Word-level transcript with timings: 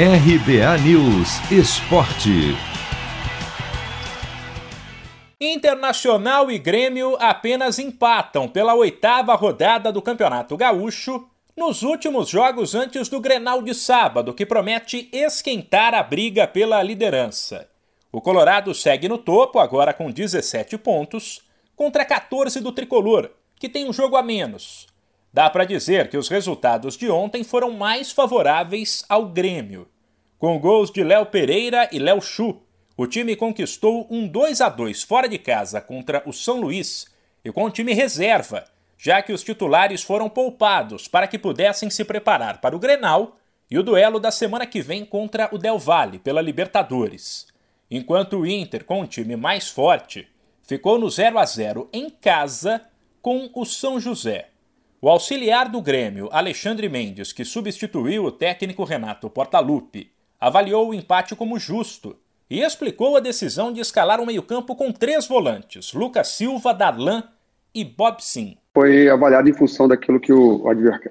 RBA 0.00 0.78
News 0.84 1.50
Esporte. 1.50 2.54
Internacional 5.40 6.52
e 6.52 6.56
Grêmio 6.56 7.16
apenas 7.18 7.80
empatam 7.80 8.46
pela 8.46 8.76
oitava 8.76 9.34
rodada 9.34 9.90
do 9.90 10.00
Campeonato 10.00 10.56
Gaúcho 10.56 11.28
nos 11.56 11.82
últimos 11.82 12.28
jogos 12.28 12.76
antes 12.76 13.08
do 13.08 13.18
Grenal 13.18 13.60
de 13.60 13.74
sábado, 13.74 14.32
que 14.32 14.46
promete 14.46 15.08
esquentar 15.12 15.92
a 15.94 16.02
briga 16.04 16.46
pela 16.46 16.80
liderança. 16.80 17.68
O 18.12 18.20
Colorado 18.20 18.72
segue 18.76 19.08
no 19.08 19.18
topo, 19.18 19.58
agora 19.58 19.92
com 19.92 20.12
17 20.12 20.78
pontos, 20.78 21.42
contra 21.74 22.04
14 22.04 22.60
do 22.60 22.70
tricolor, 22.70 23.32
que 23.58 23.68
tem 23.68 23.88
um 23.88 23.92
jogo 23.92 24.14
a 24.14 24.22
menos. 24.22 24.86
Dá 25.38 25.48
para 25.48 25.64
dizer 25.64 26.08
que 26.08 26.16
os 26.16 26.28
resultados 26.28 26.96
de 26.96 27.08
ontem 27.08 27.44
foram 27.44 27.70
mais 27.70 28.10
favoráveis 28.10 29.04
ao 29.08 29.24
Grêmio. 29.24 29.86
Com 30.36 30.58
gols 30.58 30.90
de 30.90 31.04
Léo 31.04 31.26
Pereira 31.26 31.88
e 31.92 32.00
Léo 32.00 32.20
Chu, 32.20 32.60
o 32.96 33.06
time 33.06 33.36
conquistou 33.36 34.08
um 34.10 34.26
2 34.26 34.60
a 34.60 34.68
2 34.68 35.04
fora 35.04 35.28
de 35.28 35.38
casa 35.38 35.80
contra 35.80 36.24
o 36.26 36.32
São 36.32 36.60
Luís 36.60 37.06
e 37.44 37.52
com 37.52 37.62
o 37.62 37.70
time 37.70 37.94
reserva 37.94 38.64
já 38.98 39.22
que 39.22 39.32
os 39.32 39.44
titulares 39.44 40.02
foram 40.02 40.28
poupados 40.28 41.06
para 41.06 41.28
que 41.28 41.38
pudessem 41.38 41.88
se 41.88 42.04
preparar 42.04 42.60
para 42.60 42.74
o 42.74 42.80
Grenal 42.80 43.36
e 43.70 43.78
o 43.78 43.82
duelo 43.84 44.18
da 44.18 44.32
semana 44.32 44.66
que 44.66 44.82
vem 44.82 45.04
contra 45.04 45.48
o 45.52 45.56
Del 45.56 45.78
Valle 45.78 46.18
pela 46.18 46.42
Libertadores. 46.42 47.46
Enquanto 47.88 48.38
o 48.38 48.44
Inter, 48.44 48.84
com 48.84 49.02
um 49.02 49.06
time 49.06 49.36
mais 49.36 49.68
forte, 49.68 50.26
ficou 50.64 50.98
no 50.98 51.08
0 51.08 51.38
a 51.38 51.46
0 51.46 51.88
em 51.92 52.10
casa 52.10 52.82
com 53.22 53.48
o 53.54 53.64
São 53.64 54.00
José. 54.00 54.48
O 55.00 55.08
auxiliar 55.08 55.68
do 55.68 55.80
Grêmio, 55.80 56.28
Alexandre 56.32 56.88
Mendes, 56.88 57.32
que 57.32 57.44
substituiu 57.44 58.24
o 58.24 58.32
técnico 58.32 58.82
Renato 58.82 59.30
Portaluppi, 59.30 60.10
avaliou 60.40 60.88
o 60.88 60.94
empate 60.94 61.36
como 61.36 61.58
justo 61.58 62.16
e 62.50 62.60
explicou 62.60 63.16
a 63.16 63.20
decisão 63.20 63.72
de 63.72 63.80
escalar 63.80 64.20
um 64.20 64.26
meio-campo 64.26 64.74
com 64.74 64.90
três 64.90 65.28
volantes: 65.28 65.92
Lucas 65.92 66.28
Silva, 66.28 66.74
Darlan 66.74 67.22
e 67.74 67.84
Bob 67.84 68.20
Sim 68.20 68.56
foi 68.78 69.08
avaliado 69.08 69.50
em 69.50 69.52
função 69.52 69.88
daquilo 69.88 70.20
que 70.20 70.32
o 70.32 70.62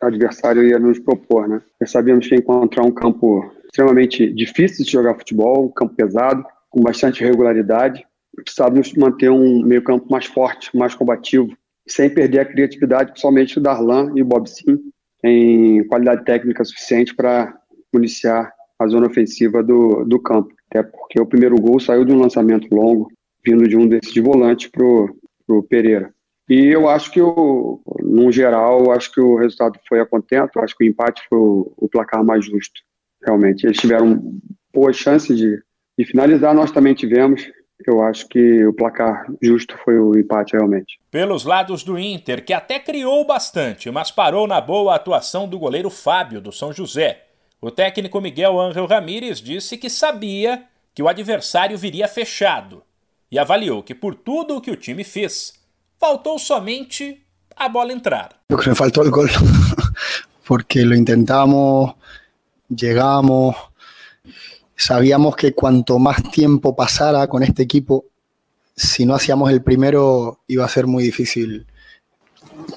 adversário 0.00 0.64
ia 0.64 0.80
nos 0.80 0.98
propor, 0.98 1.48
né? 1.48 1.62
Nós 1.80 1.92
sabíamos 1.92 2.26
que 2.26 2.34
ia 2.34 2.40
encontrar 2.40 2.82
um 2.82 2.90
campo 2.90 3.52
extremamente 3.66 4.32
difícil 4.32 4.84
de 4.84 4.90
jogar 4.90 5.14
futebol, 5.14 5.66
um 5.66 5.68
campo 5.68 5.94
pesado, 5.94 6.44
com 6.68 6.80
bastante 6.80 7.22
regularidade. 7.22 8.04
Precisávamos 8.34 8.92
manter 8.94 9.30
um 9.30 9.62
meio 9.62 9.80
campo 9.84 10.10
mais 10.10 10.26
forte, 10.26 10.76
mais 10.76 10.92
combativo, 10.92 11.56
sem 11.86 12.10
perder 12.10 12.40
a 12.40 12.44
criatividade, 12.44 13.10
principalmente 13.10 13.58
o 13.58 13.62
Darlan 13.62 14.12
e 14.14 14.22
o 14.22 14.24
Bob 14.24 14.48
Sim, 14.48 14.78
em 15.24 15.86
qualidade 15.86 16.24
técnica 16.24 16.64
suficiente 16.64 17.14
para 17.14 17.54
municiar 17.92 18.52
a 18.78 18.86
zona 18.86 19.06
ofensiva 19.06 19.62
do, 19.62 20.04
do 20.04 20.20
campo. 20.20 20.52
Até 20.70 20.82
porque 20.82 21.20
o 21.20 21.26
primeiro 21.26 21.56
gol 21.56 21.78
saiu 21.78 22.04
de 22.04 22.12
um 22.12 22.20
lançamento 22.20 22.74
longo, 22.74 23.08
vindo 23.44 23.68
de 23.68 23.76
um 23.76 23.86
desses 23.86 24.12
de 24.12 24.20
volante 24.20 24.70
para 24.70 24.84
o 24.84 25.62
Pereira. 25.62 26.12
E 26.48 26.66
eu 26.66 26.88
acho 26.88 27.10
que, 27.10 27.20
o, 27.20 27.80
no 28.02 28.32
geral, 28.32 28.90
acho 28.90 29.12
que 29.12 29.20
o 29.20 29.36
resultado 29.36 29.78
foi 29.88 30.00
a 30.00 30.06
contento. 30.06 30.58
Acho 30.58 30.76
que 30.76 30.84
o 30.84 30.86
empate 30.86 31.22
foi 31.28 31.38
o, 31.38 31.72
o 31.76 31.88
placar 31.88 32.24
mais 32.24 32.44
justo, 32.44 32.80
realmente. 33.24 33.64
Eles 33.64 33.78
tiveram 33.78 34.34
boas 34.72 34.96
chances 34.96 35.36
de, 35.38 35.62
de 35.98 36.04
finalizar, 36.04 36.54
nós 36.54 36.72
também 36.72 36.94
tivemos. 36.94 37.42
Eu 37.86 38.02
acho 38.02 38.28
que 38.28 38.64
o 38.66 38.72
placar 38.72 39.26
justo 39.40 39.76
foi 39.84 39.98
o 39.98 40.16
empate, 40.16 40.56
realmente. 40.56 40.98
Pelos 41.10 41.44
lados 41.44 41.82
do 41.82 41.98
Inter, 41.98 42.44
que 42.44 42.52
até 42.52 42.78
criou 42.78 43.24
bastante, 43.26 43.90
mas 43.90 44.10
parou 44.10 44.46
na 44.46 44.60
boa 44.60 44.94
atuação 44.94 45.48
do 45.48 45.58
goleiro 45.58 45.90
Fábio, 45.90 46.40
do 46.40 46.52
São 46.52 46.72
José. 46.72 47.24
O 47.60 47.70
técnico 47.70 48.20
Miguel 48.20 48.60
Ángel 48.60 48.86
Ramírez 48.86 49.40
disse 49.40 49.76
que 49.76 49.88
sabia 49.88 50.64
que 50.94 51.02
o 51.02 51.08
adversário 51.08 51.78
viria 51.78 52.08
fechado 52.08 52.82
e 53.30 53.38
avaliou 53.38 53.82
que, 53.82 53.94
por 53.94 54.14
tudo 54.14 54.56
o 54.56 54.60
que 54.60 54.70
o 54.70 54.76
time 54.76 55.04
fez, 55.04 55.62
Faltou 56.02 56.36
somente 56.36 57.24
a 57.54 57.68
bola 57.68 57.92
entrar. 57.92 58.30
Creo 58.48 58.58
que 58.58 58.74
faltó 58.74 59.04
el 59.04 59.10
gol, 59.12 59.28
porque 60.44 60.84
lo 60.84 60.96
intentamos, 60.96 61.94
llegamos, 62.68 63.54
sabíamos 64.82 65.36
que 65.36 65.52
cuanto 65.52 65.98
más 65.98 66.22
tiempo 66.30 66.74
pasara 66.74 67.28
con 67.28 67.42
este 67.42 67.62
equipo, 67.62 68.06
si 68.74 69.06
no 69.06 69.14
hacíamos 69.14 69.50
el 69.50 69.62
primero 69.62 70.40
iba 70.48 70.64
a 70.64 70.68
ser 70.68 70.86
muy 70.86 71.04
difícil 71.04 71.66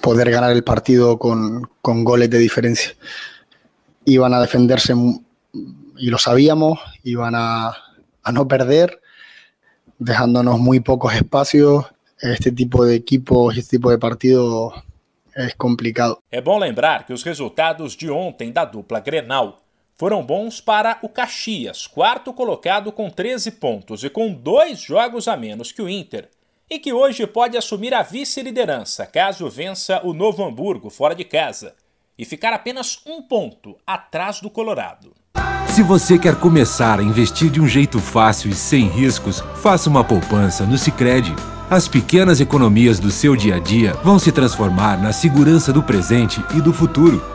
poder 0.01 0.29
ganar 0.29 0.51
el 0.51 0.63
partido 0.63 1.17
con, 1.17 1.67
goles 1.81 2.29
de 2.29 2.38
diferencia. 2.38 2.91
Iban 4.05 4.33
a 4.33 4.41
defenderse 4.41 4.93
y 5.97 6.09
lo 6.09 6.17
sabíamos, 6.17 6.79
iban 7.03 7.33
a, 7.35 7.75
no 8.31 8.47
perder, 8.47 9.01
dejándonos 9.97 10.59
muy 10.59 10.81
pocos 10.81 11.13
espacios 11.16 11.85
este 12.22 12.51
tipo 12.51 12.85
de 12.85 12.95
equipos, 12.95 13.57
este 13.57 13.77
tipo 13.77 13.91
de 13.91 13.97
partido 13.97 14.73
é 15.35 15.49
complicado. 15.57 16.19
É 16.31 16.41
bom 16.41 16.57
lembrar 16.59 17.05
que 17.05 17.13
os 17.13 17.23
resultados 17.23 17.95
de 17.95 18.09
ontem 18.09 18.51
da 18.51 18.63
dupla 18.63 19.01
Grenal 19.01 19.64
foram 19.97 20.23
bons 20.23 20.59
para 20.59 20.97
o 21.01 21.09
Caxias, 21.09 21.88
quarto 21.88 22.33
colocado 22.33 22.91
com 22.91 23.09
13 23.09 23.51
pontos 23.51 24.03
e 24.03 24.09
com 24.09 24.33
dois 24.33 24.79
jogos 24.79 25.28
a 25.28 25.38
menos 25.38 25.72
que 25.72 25.81
o 25.81 25.89
Inter, 25.89 26.29
e 26.69 26.79
que 26.79 26.91
hoje 26.91 27.25
pode 27.25 27.57
assumir 27.57 27.94
a 27.94 28.03
vice-liderança 28.03 29.05
caso 29.05 29.50
vença 29.50 30.01
o 30.03 30.13
Novo 30.13 30.44
Hamburgo 30.44 30.89
fora 30.89 31.16
de 31.16 31.23
casa 31.23 31.75
e 32.17 32.25
ficar 32.25 32.53
apenas 32.53 33.00
um 33.05 33.22
ponto 33.22 33.78
atrás 33.85 34.41
do 34.41 34.50
Colorado. 34.50 35.13
Se 35.67 35.84
você 35.84 36.17
quer 36.17 36.39
começar 36.39 37.00
a 37.00 37.03
investir 37.03 37.50
de 37.50 37.59
um 37.59 37.67
jeito 37.67 38.00
fácil 38.00 38.50
e 38.50 38.55
sem 38.55 38.88
riscos, 38.88 39.41
faça 39.61 39.89
uma 39.89 40.03
poupança 40.03 40.66
no 40.66 40.78
Sicredi. 40.78 41.35
As 41.69 41.88
pequenas 41.88 42.39
economias 42.39 43.00
do 43.00 43.11
seu 43.11 43.35
dia 43.35 43.55
a 43.55 43.59
dia 43.59 43.94
vão 44.03 44.17
se 44.17 44.31
transformar 44.31 45.01
na 45.01 45.11
segurança 45.11 45.73
do 45.73 45.84
presente 45.84 46.41
e 46.55 46.61
do 46.61 46.72
futuro. 46.72 47.34